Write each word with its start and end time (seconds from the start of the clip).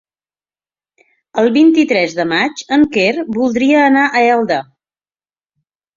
El 1.41 1.49
vint-i-tres 1.57 2.17
de 2.21 2.27
maig 2.31 2.65
en 2.77 2.87
Quer 2.97 3.13
voldria 3.39 3.87
anar 3.91 4.09
a 4.21 4.25
Elda. 4.37 4.59